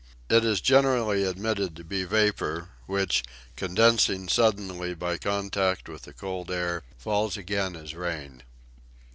It 0.31 0.43
is 0.43 0.61
generally 0.61 1.23
admitted 1.25 1.75
to 1.75 1.83
be 1.83 2.05
vapor, 2.05 2.69
which, 2.87 3.23
condensing 3.55 4.29
suddenly 4.29 4.95
by 4.95 5.19
contact 5.19 5.87
with 5.87 6.01
the 6.01 6.13
cold 6.13 6.49
air, 6.49 6.81
falls 6.97 7.37
again 7.37 7.75
as 7.75 7.93
rain. 7.93 8.41